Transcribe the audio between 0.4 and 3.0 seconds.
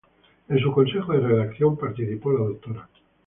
En su consejo de redacción participaban la Dra.